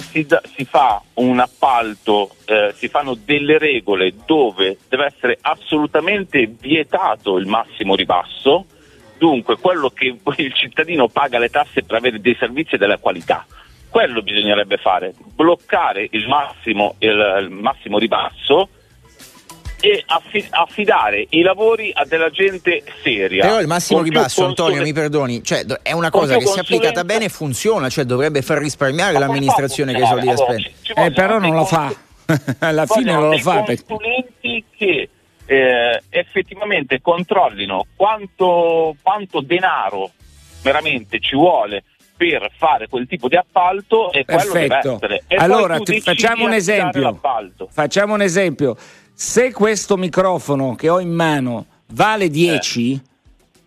[0.00, 6.46] si, da, si, fa un appalto, eh, si fanno delle regole dove deve essere assolutamente
[6.46, 8.66] vietato il massimo ribasso,
[9.24, 13.46] dunque quello che il cittadino paga le tasse per avere dei servizi della qualità.
[13.88, 18.68] Quello bisognerebbe fare, bloccare il massimo, il, il massimo ribasso
[19.80, 20.04] e
[20.50, 23.46] affidare i lavori a della gente seria.
[23.46, 27.30] Però il massimo ribasso, Antonio, mi perdoni, cioè, è una cosa che se applicata bene
[27.30, 30.72] funziona, cioè dovrebbe far risparmiare l'amministrazione che soldi da spendere.
[30.96, 31.94] Eh, però non lo fa.
[32.60, 33.62] Alla fine non lo fa.
[33.62, 35.08] consulenti che
[35.46, 40.10] eh, effettivamente controllino quanto, quanto denaro
[40.62, 41.84] veramente ci vuole
[42.16, 45.24] per fare quel tipo di appalto e quello deve essere.
[45.26, 47.20] E allora, facciamo un esempio.
[47.70, 48.76] Facciamo un esempio
[49.12, 53.00] se questo microfono che ho in mano vale 10, eh.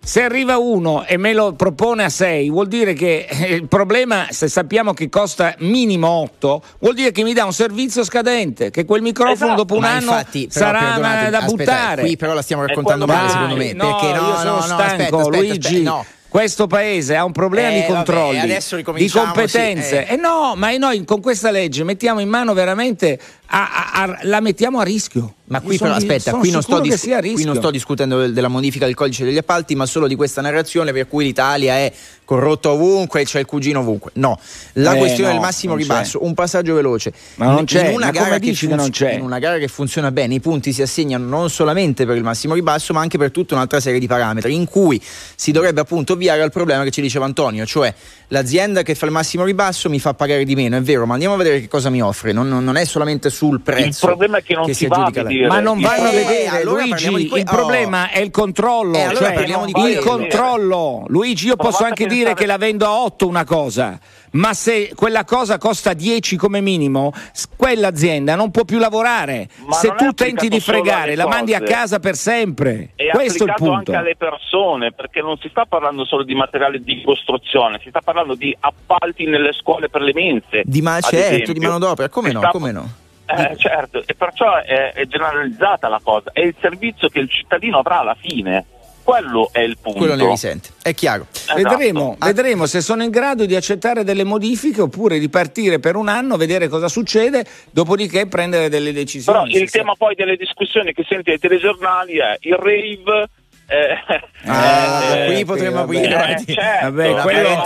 [0.07, 4.27] Se arriva uno e me lo propone a 6, vuol dire che eh, il problema,
[4.29, 8.85] se sappiamo che costa minimo 8, vuol dire che mi dà un servizio scadente, che
[8.85, 9.55] quel microfono esatto.
[9.55, 12.01] dopo un ma anno infatti, sarà da aspetta, buttare.
[12.03, 13.73] Qui però la stiamo raccontando male, secondo me.
[13.73, 15.67] No, perché no, io sono no, stanco, aspetta, aspetta, Luigi.
[15.67, 20.05] Aspetta, no questo paese ha un problema eh, di controlli, vabbè, di competenze.
[20.05, 20.13] Sì, eh.
[20.13, 23.17] E no, ma noi con questa legge mettiamo in mano veramente,
[23.47, 25.33] a, a, a, la mettiamo a rischio.
[25.49, 29.23] Ma qui però aspetta, qui non, dis- qui non, sto discutendo della modifica del codice
[29.23, 31.93] degli appalti, ma solo di questa narrazione per cui l'Italia è
[32.25, 34.11] corrotto ovunque, c'è il cugino ovunque.
[34.15, 34.37] No,
[34.73, 37.13] la eh, questione no, del massimo ribasso, un passaggio veloce.
[37.35, 39.13] Ma non c'è, in una, gara che, funz- non c'è?
[39.13, 42.53] in una gara che funziona bene, i punti si assegnano non solamente per il massimo
[42.53, 45.01] ribasso, ma anche per tutta un'altra serie di parametri, in cui
[45.33, 47.93] si dovrebbe appunto ovviare al problema che ci diceva Antonio, cioè
[48.27, 51.35] l'azienda che fa il massimo ribasso mi fa pagare di meno, è vero, ma andiamo
[51.35, 52.33] a vedere che cosa mi offre.
[52.33, 54.05] Non, non è solamente sul prezzo.
[54.05, 55.47] Il problema è che non che si, si va a aggiudica la- vedere.
[55.47, 57.09] Ma non vanno a vedere, allora Luigi.
[57.27, 57.55] que- il oh.
[57.55, 58.95] problema è il controllo.
[58.97, 60.01] Eh, allora cioè, parliamo di il quello.
[60.01, 61.03] controllo.
[61.07, 63.99] Luigi, io Provate posso anche pensare- dire che la vendo a 8 una cosa.
[64.31, 67.11] Ma se quella cosa costa 10 come minimo,
[67.55, 69.47] quell'azienda non può più lavorare.
[69.65, 72.89] Ma se tu tenti di fregare, la mandi a casa per sempre.
[72.95, 73.73] È Questo è il punto.
[73.73, 78.01] anche alle persone, perché non si sta parlando solo di materiale di costruzione, si sta
[78.01, 80.61] parlando di appalti nelle scuole per le mense.
[80.65, 82.89] Di ma- certo, di manodopera, come Si no, sta- come no?
[83.29, 87.79] Eh, certo, e perciò è, è generalizzata la cosa, è il servizio che il cittadino
[87.79, 88.65] avrà alla fine.
[89.03, 89.99] Quello è il punto.
[89.99, 90.69] Quello ne risente.
[90.81, 91.27] È chiaro.
[91.31, 91.55] Esatto.
[91.55, 92.25] Vedremo, Ah.
[92.25, 96.35] vedremo se sono in grado di accettare delle modifiche oppure di partire per un anno,
[96.35, 99.51] vedere cosa succede, dopodiché prendere delle decisioni.
[99.53, 103.29] Però il tema poi delle discussioni che senti ai telegiornali è il rave.
[103.67, 107.63] Eh, Ah, eh, qui potremmo aprire eh, certo, Vabbè, quello-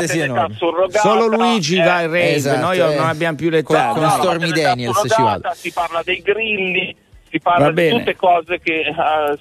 [0.58, 2.96] surrogata, Solo Luigi eh, va al rave, esatto, noi eh.
[2.96, 3.86] non abbiamo più l'età.
[3.88, 4.10] Con- con no.
[4.10, 5.54] Stormy maternità Daniels si surrogata, vada.
[5.54, 6.96] si parla dei grilli,
[7.30, 8.94] si parla Va di tutte cose che eh,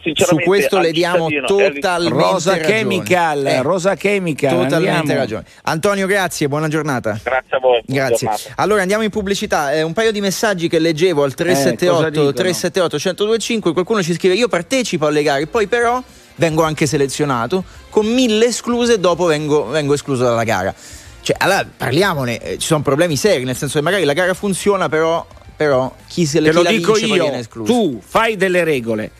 [0.02, 2.72] sinceramente Su questo le diamo totalmente Rosa ragione.
[2.74, 4.50] Chemical, Eh, Rosa Chemical.
[4.50, 5.20] Totalmente andiamo.
[5.20, 5.44] ragione.
[5.62, 7.18] Antonio, grazie, buona giornata.
[7.22, 7.80] Grazie a voi.
[7.86, 8.16] Grazie.
[8.28, 8.52] giornata.
[8.56, 9.72] Allora andiamo in pubblicità.
[9.72, 12.32] Eh, un paio di messaggi che leggevo al Eh, cosa 378 dicono?
[12.32, 13.72] 378 1025.
[13.72, 16.00] Qualcuno ci scrive: Io partecipo alle gare, poi però
[16.40, 17.62] vengo anche selezionato.
[17.90, 20.74] Con mille escluse, dopo vengo, vengo escluso dalla gara.
[21.22, 24.88] Cioè, allora parliamone, eh, ci sono problemi seri, nel senso che magari la gara funziona,
[24.88, 25.24] però,
[25.55, 27.70] però chi se le Te lo dico vince poi viene io, escluso.
[27.72, 29.11] tu fai delle regole.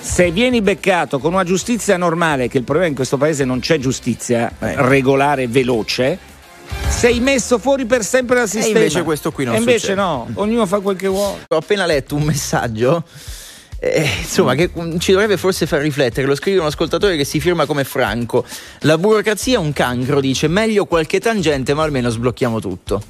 [0.00, 3.78] Se vieni beccato con una giustizia normale, che il problema in questo paese non c'è
[3.78, 4.74] giustizia Eh.
[4.76, 6.16] regolare, veloce,
[6.88, 8.78] sei messo fuori per sempre dal sistema.
[8.78, 10.00] invece questo qui non E invece succede.
[10.00, 11.44] no, ognuno fa quel che vuole.
[11.48, 13.02] Ho appena letto un messaggio.
[13.80, 16.26] Eh, insomma, che mm, ci dovrebbe forse far riflettere.
[16.26, 18.44] Lo scrive un ascoltatore che si firma come Franco.
[18.80, 20.48] La burocrazia è un cancro, dice.
[20.48, 23.02] Meglio qualche tangente, ma almeno sblocchiamo tutto.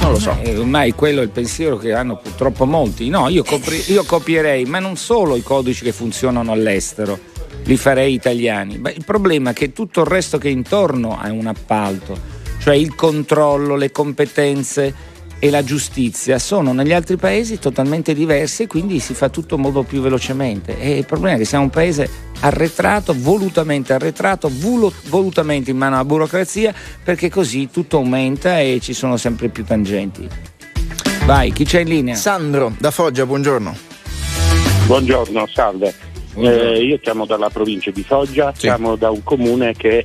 [0.00, 0.36] Non lo so.
[0.42, 3.08] Eh, ormai quello è il pensiero che hanno purtroppo molti.
[3.08, 7.18] No, io, copri- io copierei, ma non solo i codici che funzionano all'estero,
[7.64, 8.78] li farei italiani.
[8.78, 12.18] Beh, il problema è che tutto il resto che è intorno a un appalto,
[12.58, 15.10] cioè il controllo, le competenze
[15.44, 19.82] e la giustizia, sono negli altri paesi totalmente diversi e quindi si fa tutto molto
[19.82, 20.78] più velocemente.
[20.78, 25.96] E il problema è che siamo un paese arretrato, volutamente arretrato, volo- volutamente in mano
[25.96, 30.28] alla burocrazia, perché così tutto aumenta e ci sono sempre più tangenti.
[31.24, 32.14] Vai, chi c'è in linea?
[32.14, 33.74] Sandro da Foggia, buongiorno.
[34.86, 35.92] Buongiorno, salve.
[36.34, 36.70] Buongiorno.
[36.70, 38.60] Eh, io chiamo dalla provincia di Foggia, Sì.
[38.60, 40.04] chiamo da un comune che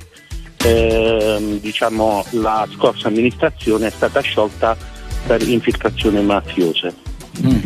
[0.64, 6.94] ehm, diciamo, la scorsa amministrazione è stata sciolta per infiltrazioni mafiose.
[7.46, 7.58] Mm.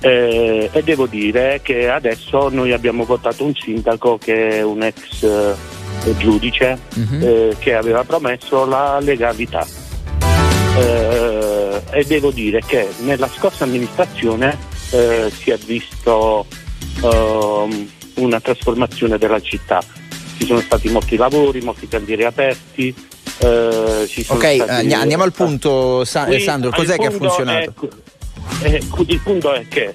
[0.00, 5.22] Eh, e devo dire che adesso noi abbiamo votato un sindaco che è un ex
[5.22, 7.22] eh, giudice Mhm.
[7.22, 9.66] eh, che aveva promesso la legalità.
[10.78, 14.56] Eh, e devo dire che nella scorsa amministrazione
[14.90, 16.46] eh, si è visto
[17.02, 19.82] ehm, una trasformazione della città.
[20.38, 22.94] Ci sono stati molti lavori, molti cantieri aperti.
[23.38, 26.70] Eh, ci sono Ok, stati- eh, andiamo al punto, Sa- Qui, eh, Sandro.
[26.70, 27.72] Cos'è che ha funzionato?
[28.62, 29.94] è- eh, il punto è che eh,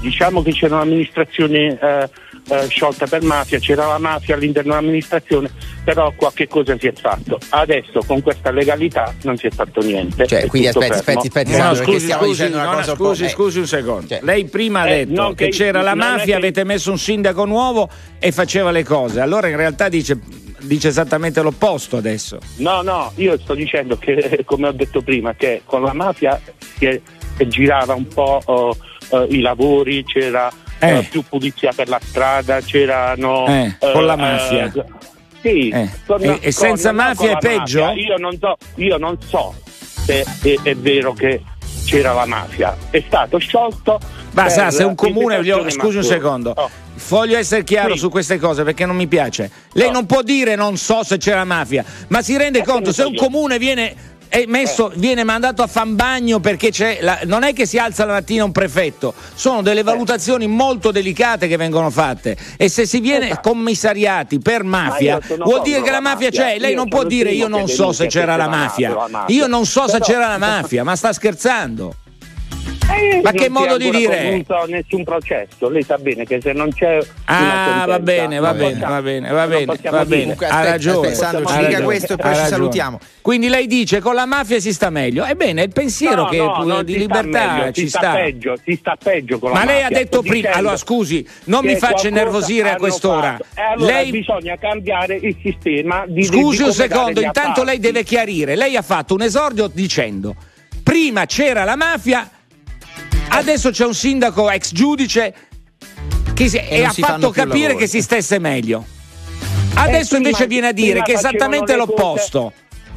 [0.00, 2.08] diciamo che c'era un'amministrazione eh,
[2.50, 5.50] eh, sciolta per mafia, c'era la mafia all'interno dell'amministrazione,
[5.84, 7.38] però qualche cosa si è fatto.
[7.50, 10.26] Adesso con questa legalità non si è fatto niente.
[10.26, 12.84] Cioè, è quindi aspetti, aspetti, aspetti, No, Sandro, scusi, stiamo scusi, dicendo una no, un
[12.84, 12.94] po'.
[12.94, 14.06] scusi, eh, scusi un secondo.
[14.08, 16.64] Cioè- Lei prima ha Eh, detto no, che che- c'era la è mafia, che- avete
[16.64, 19.20] messo un sindaco nuovo e faceva le cose.
[19.20, 20.18] Allora in realtà dice,
[20.60, 22.38] dice esattamente l'opposto adesso.
[22.56, 26.40] No, no, io sto dicendo che, come ho detto prima, che con la mafia
[26.78, 27.00] si
[27.48, 28.76] girava un po' oh,
[29.10, 30.98] eh, i lavori, c'era Eh.
[30.98, 33.46] eh, più pulizia per la strada, c'erano...
[33.46, 34.64] Eh, con la mafia.
[34.66, 34.84] eh,
[35.40, 37.84] sì, Eh, con- e- e senza con- no, mafia con è peggio?
[37.84, 38.02] mafia.
[38.06, 39.54] Io non so, io non so
[40.04, 41.42] se è, è vero che
[41.84, 42.76] c'era la mafia.
[42.90, 43.98] È stato sciolto.
[44.32, 45.40] Ma sa, se un comune,
[45.70, 46.68] scusi un secondo, Oh.
[47.08, 47.98] Voglio essere chiaro Sì.
[48.00, 49.50] su queste cose perché non mi piace.
[49.72, 49.92] Lei Oh.
[49.92, 53.02] non può dire non so se c'è la mafia, ma si rende Eh, conto se
[53.02, 53.20] un io?
[53.20, 53.94] comune viene
[54.30, 58.04] è messo, viene mandato a fan bagno perché c'è la- non è che si alza
[58.04, 63.00] la mattina un prefetto, sono delle valutazioni molto delicate che vengono fatte e se si
[63.00, 63.48] viene Esatto.
[63.48, 66.44] commissariati per mafia vuol dire che la mafia mafia.
[66.44, 68.94] c'è, lei Io non può dire io non so se c'era la mafia.
[69.28, 71.94] Io non so se c'era la mafia, ma sta scherzando.
[72.90, 74.22] Eh, Ma non che modo di dire?
[74.44, 75.68] concluso nessun processo.
[75.68, 79.28] Lei sa bene che se non c'è Ah, va bene, va non bene, va bene,
[79.30, 80.22] va non bene, va bene.
[80.22, 81.08] Comunque, ha ragione.
[81.08, 82.56] aspetta, Sandro, ha ci dica ragione, questo e poi ha ci ragione.
[82.56, 82.98] salutiamo.
[83.20, 85.24] Quindi lei dice con la mafia si sta meglio.
[85.26, 88.12] Ebbene, è il pensiero No, che no, non di sta libertà meglio, ci si sta,
[88.12, 89.98] peggio, si sta peggio con la Ma lei ha mafia.
[89.98, 93.36] detto prima, allora scusi, non mi faccia innervosire a quest'ora.
[93.54, 98.56] allora Lei bisogna cambiare il sistema di Scusi di un secondo, intanto lei deve chiarire.
[98.56, 100.34] Lei ha fatto un esordio dicendo
[100.82, 102.28] prima c'era la mafia
[103.28, 105.34] Adesso c'è un sindaco ex giudice
[106.34, 108.84] che si, e, non ha fatto capire che si stesse meglio.
[109.74, 112.52] Adesso prima- invece viene a dire prima che è esattamente l'opposto.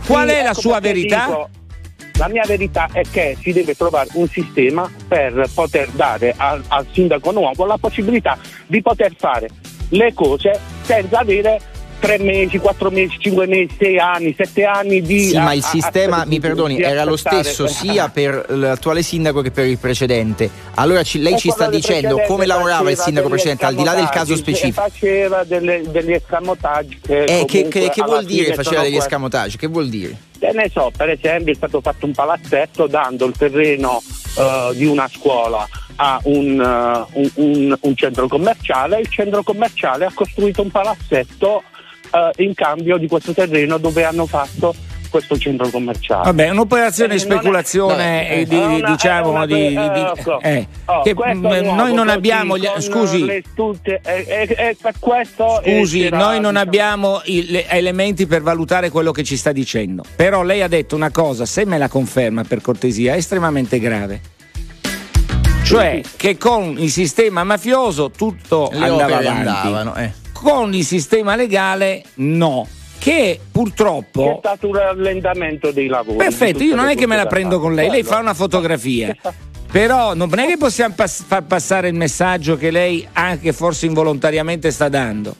[0.05, 1.25] Qual Sì, è la ecco sua perché verità?
[1.25, 1.49] dico,
[2.13, 6.85] la mia verità è che si deve trovare un sistema per poter dare al, al
[6.91, 9.47] sindaco nuovo la possibilità di poter fare
[9.89, 11.59] le cose senza avere
[12.01, 15.27] tre mesi, quattro mesi, cinque mesi, sei anni, sette anni di...
[15.27, 19.03] Sì, a- ma il a- sistema, a- mi perdoni, era lo stesso sia per l'attuale
[19.03, 20.49] sindaco che per il precedente.
[20.75, 23.93] Allora ci- lei E ci sta dicendo come lavorava il sindaco precedente, al di là
[23.93, 24.81] del caso escamotaggi, specifico.
[24.81, 29.57] Faceva delle- degli escamotaggi che, Eh, che, che- che vuol dire faceva degli escamotage?
[29.57, 30.17] Che vuol dire?
[30.39, 34.01] Che ne so, per esempio è stato fatto un palazzetto dando il terreno
[34.37, 39.43] eh, di una scuola a un, eh, un- un- un centro commerciale e il centro
[39.43, 41.61] commerciale ha costruito un palazzetto
[42.11, 44.73] eh, in cambio di questo terreno dove hanno fatto
[45.09, 46.23] questo centro commerciale.
[46.23, 49.67] Vabbè, un'operazione di Eh, è- speculazione, no, eh, di, è una- diciamo, è una- di,
[49.67, 50.39] di- ecco.
[50.39, 55.61] eh, Oh, che, nuovo, noi non abbiamo, gli- scusi, tutte, e, e- e per questo
[55.65, 60.01] Scusi, noi non diciamo, abbiamo i- le- elementi per valutare quello che ci sta dicendo.
[60.15, 64.21] Però lei ha detto una cosa, se me la conferma per cortesia, è estremamente grave.
[65.65, 69.47] Cioè che con il sistema mafioso tutto Le andava avanti.
[69.47, 70.11] andavano, eh.
[70.41, 72.67] Con il sistema legale no.
[72.97, 76.17] Che C'è purtroppo stato un rallentamento dei lavori.
[76.17, 79.15] Perfetto, io non è che me la prendo con lei, lei fa una fotografia.
[79.71, 84.69] Però non è che possiamo pass- far passare il messaggio che lei anche forse involontariamente
[84.69, 85.35] sta dando.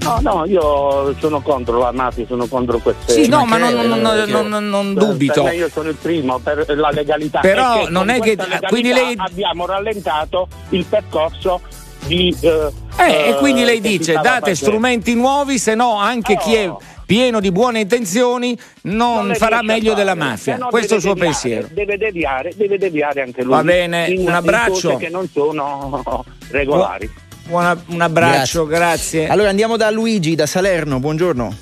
[0.00, 3.12] No, no, io sono contro la mafia, sono contro queste.
[3.12, 5.42] Sì, no, ma che- non, non- non- che- non- non- non Per- dubito.
[5.42, 7.40] per me io sono il primo per la legalità.
[7.40, 8.36] Però non è che-
[8.68, 11.60] quindi lei- abbiamo rallentato il percorso
[12.06, 12.34] di.
[12.40, 16.54] Eh, Eh, e quindi lei che si dice date strumenti nuovi, se no anche chi
[16.54, 16.80] è Oh.
[17.06, 20.54] pieno di buone intenzioni non, Non farà meglio della mafia.
[20.54, 21.68] Se no Questo è il suo deviare, pensiero.
[21.72, 23.54] Deve deviare, deve deviare anche lui.
[23.54, 24.96] Va bene, in- un abbraccio.
[24.96, 27.10] che non sono regolari.
[27.46, 29.26] Buona- un abbraccio, grazie.
[29.28, 31.56] Allora andiamo da Luigi, da Salerno, buongiorno.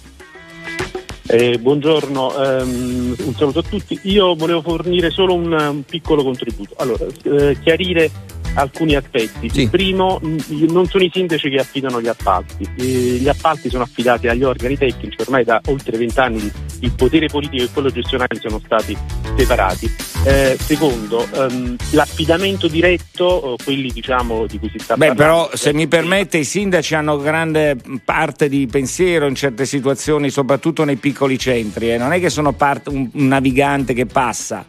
[1.29, 3.99] Eh, buongiorno, ehm, un saluto a tutti.
[4.05, 6.75] Io volevo fornire solo un, un piccolo contributo.
[6.79, 8.11] Allora, eh, chiarire
[8.57, 9.49] alcuni aspetti.
[9.49, 9.63] Sì.
[9.63, 10.21] Il primo,
[10.69, 12.69] non sono i sindaci che affidano gli appalti.
[12.77, 12.83] Eh,
[13.21, 17.69] gli appalti sono affidati agli organi tecnici, ormai da oltre vent'anni il potere politico e
[17.73, 18.97] quello gestionale sono stati
[19.37, 19.91] separati.
[20.25, 25.47] Eh, secondo, ehm, l'affidamento diretto, eh, quelli diciamo di cui si sta Beh, parlando.
[25.47, 30.83] però, se mi permette, i sindaci hanno grande parte di pensiero in certe situazioni, soprattutto
[30.85, 31.93] nei piccoli centri.
[31.93, 31.99] eh.
[31.99, 34.65] Non è che sono parte- un, un navigante che passa.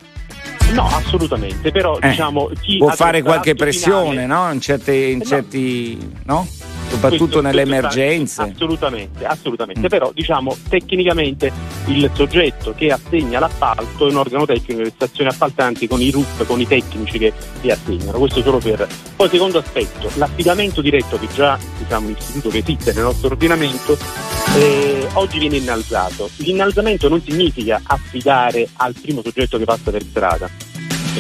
[0.74, 4.52] No, assolutamente, però Eh, diciamo chi Può fare qualche pressione, finale- no?
[4.52, 5.98] In, certe- in Eh, certi.
[6.26, 6.48] no?
[6.90, 8.42] Soprattutto nelle emergenze.
[8.42, 9.82] Assolutamente, assolutamente.
[9.82, 9.90] Mm.
[9.90, 11.52] Però diciamo tecnicamente
[11.86, 16.46] il soggetto che assegna l'appalto è un organo tecnico delle stazioni appaltanti con i RUP,
[16.46, 18.18] con i tecnici che li assegnano.
[18.18, 18.88] Questo solo per.
[19.16, 23.98] Poi secondo aspetto, l'affidamento diretto che già diciamo un istituto che esiste nel nostro ordinamento
[24.56, 26.30] eh, oggi viene innalzato.
[26.38, 30.50] L'innalzamento non significa affidare al primo soggetto che passa per strada.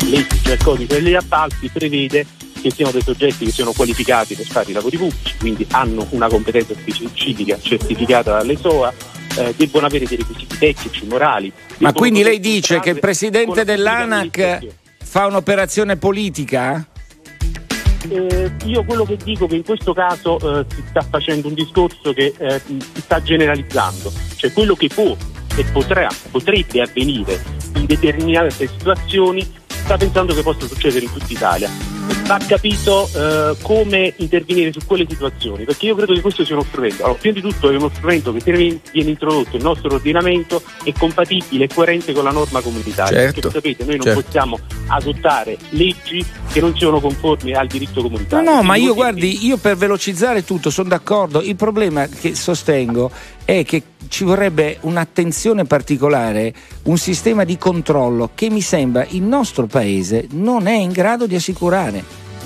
[0.10, 2.26] Legge il codice degli appalti prevede
[2.60, 6.28] che siano dei soggetti che siano qualificati per fare i lavori pubblici, quindi hanno una
[6.28, 8.94] competenza specifica certificata dalle SOA,
[9.38, 11.52] eh, debbono avere dei requisiti tecnici, morali.
[11.78, 14.66] Ma quindi lei dice che il presidente dell'ANAC
[15.04, 16.86] fa un'operazione politica?
[18.10, 22.14] Eh, io quello che dico che in questo caso eh, si sta facendo un discorso
[22.14, 25.16] che eh, si sta generalizzando, cioè quello che può
[25.56, 27.42] e potrà, potrebbe avvenire
[27.76, 31.97] in determinate situazioni sta pensando che possa succedere in tutta Italia.
[32.26, 36.66] Va capito eh, come intervenire su quelle situazioni, perché io credo che questo sia uno
[36.68, 37.04] strumento.
[37.04, 41.66] Allora, prima di tutto è uno strumento che viene introdotto nel nostro ordinamento è compatibile
[41.66, 43.18] e coerente con la norma comunitaria.
[43.18, 44.22] Certo, Perché sapete, noi non certo.
[44.22, 48.50] possiamo adottare leggi che non siano conformi al diritto comunitario.
[48.50, 51.42] no, ma io guardi, io per velocizzare tutto sono d'accordo.
[51.42, 53.10] Il problema che sostengo
[53.46, 59.68] è che ci vorrebbe un'attenzione particolare, un sistema di controllo che mi sembra il nostro
[59.68, 61.97] paese non è in grado di assicurare.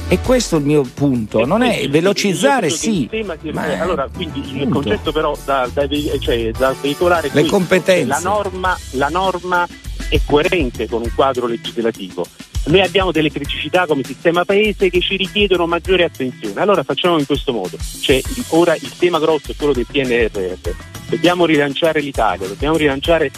[0.07, 3.07] E questo è il mio punto, non è velocizzare sì.
[3.09, 4.81] il eh, allora, quindi il punto.
[4.81, 5.87] concetto però da, da
[6.19, 8.07] cioè, da veicolare è Le questo, competenze.
[8.07, 9.65] La norma, la norma
[10.09, 12.25] è coerente con un quadro legislativo.
[12.65, 16.59] Noi abbiamo delle criticità come sistema paese che ci richiedono maggiore attenzione.
[16.59, 17.77] Allora facciamo in questo modo.
[18.01, 20.75] Cioè, ora il tema grosso è quello del PNRR.
[21.07, 23.31] Dobbiamo rilanciare l'Italia, dobbiamo rilanciare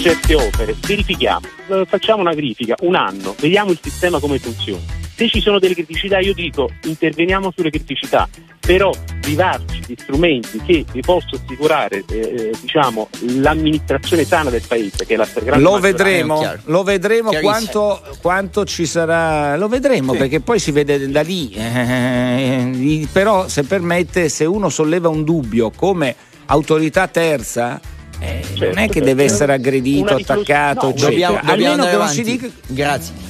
[0.00, 4.80] certe opere, verifichiamo, eh, facciamo una verifica, un anno, vediamo il sistema come funziona.
[5.14, 8.26] Se ci sono delle criticità io dico interveniamo sulle criticità,
[8.58, 8.90] però
[9.20, 15.12] privarci di strumenti che vi posso assicurare eh, eh diciamo, l'amministrazione sana del paese, che
[15.12, 20.18] è la grande Lo vedremo, lo vedremo quanto, quanto, ci sarà, lo vedremo sì.
[20.18, 21.52] perché poi si vede da lì.
[21.52, 27.78] Eh, però se permette, se uno solleva un dubbio come autorità terza,
[28.20, 32.08] eh, certo, non è che deve essere aggredito, attaccato, no, dobbiamo, dobbiamo almeno che non
[32.08, 32.48] si dica.
[32.66, 33.28] Grazie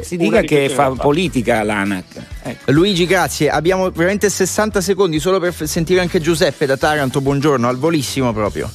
[0.00, 2.04] si dica che fa politica l'ANAC.
[2.42, 2.72] Ecco.
[2.72, 3.50] Luigi, grazie.
[3.50, 7.20] Abbiamo veramente 60 secondi solo per sentire anche Giuseppe da Taranto.
[7.20, 8.70] Buongiorno, al volissimo proprio.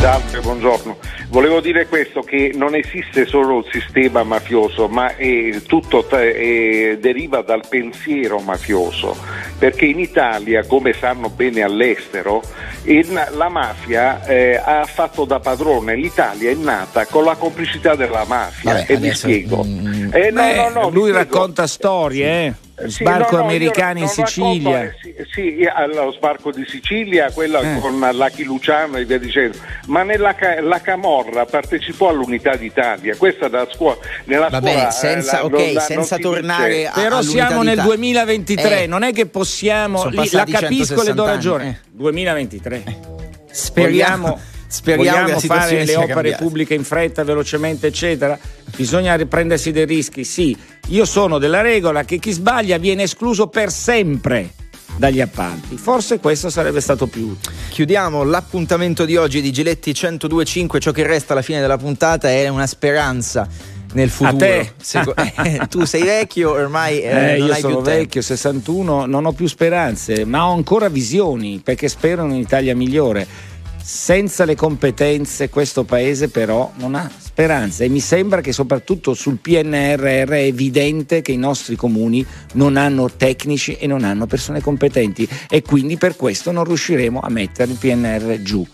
[0.00, 0.96] Salve, buongiorno.
[1.28, 7.42] Volevo dire questo, che non esiste solo il sistema mafioso, ma è, tutto è, deriva
[7.42, 9.14] dal pensiero mafioso,
[9.58, 12.40] perché in Italia, come sanno bene all'estero,
[12.84, 18.24] in, la mafia eh, ha fatto da padrone, l'Italia è nata con la complicità della
[18.24, 19.62] mafia Vabbè, e adesso, vi spiego.
[19.62, 22.54] Mm, eh, no, no, no, lui racconta storie, eh?
[22.86, 24.82] Sbarco sì, no, americano in Sicilia.
[24.82, 27.80] Racconto, eh, sì, sì, allo sbarco di Sicilia, quella eh.
[27.80, 33.66] con Lucky Luciano e via dicendo, ma nella la Camorra partecipò all'unità d'Italia, questa da
[33.70, 38.82] scuola, nella Vabbè, scuola, senza, la, okay, la, senza tornare a, Però siamo nel 2023,
[38.82, 38.86] eh.
[38.86, 41.68] non è che possiamo, lì, la capisco e le do ragione.
[41.68, 41.88] Eh.
[41.92, 43.18] 2023.
[43.52, 44.38] Speriamo
[44.70, 46.44] Speriamo Vogliamo fare le opere cambiata.
[46.44, 48.38] pubbliche in fretta, velocemente, eccetera.
[48.76, 50.22] Bisogna riprendersi dei rischi.
[50.22, 50.56] Sì,
[50.88, 54.50] io sono della regola che chi sbaglia viene escluso per sempre
[54.96, 55.76] dagli appalti.
[55.76, 57.54] Forse questo sarebbe stato più utile.
[57.70, 60.78] Chiudiamo l'appuntamento di oggi di Giletti 1025.
[60.78, 63.48] Ciò che resta alla fine della puntata è una speranza
[63.94, 64.36] nel futuro.
[64.36, 64.72] A te?
[64.80, 69.48] Seco- eh, tu sei vecchio, ormai eh, eh, io sono vecchio, 61, non ho più
[69.48, 73.48] speranze, ma ho ancora visioni perché spero in un'Italia migliore
[73.92, 79.38] senza le competenze questo paese però non ha speranza e mi sembra che soprattutto sul
[79.38, 85.28] PNRR è evidente che i nostri comuni non hanno tecnici e non hanno persone competenti
[85.48, 88.64] e quindi per questo non riusciremo a mettere il PNR giù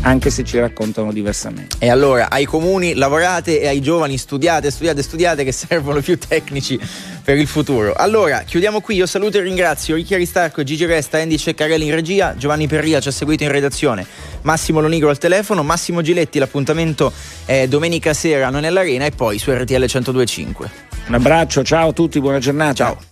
[0.00, 1.76] anche se ci raccontano diversamente.
[1.78, 6.78] E allora ai comuni lavorate e ai giovani studiate, studiate, studiate che servono più tecnici
[7.22, 7.94] per il futuro.
[7.94, 12.34] Allora, chiudiamo qui, io saluto e ringrazio Ricchi Aristarco, Gigi Resta, Andy Ceccarelli in regia,
[12.36, 14.06] Giovanni Perria ci ha seguito in redazione,
[14.42, 17.12] Massimo Lonigro al telefono, Massimo Giletti, l'appuntamento
[17.44, 20.70] è domenica sera, non è l'arena e poi su RTL 1025.
[21.08, 22.74] Un abbraccio, ciao a tutti, buona giornata.
[22.74, 23.11] Ciao.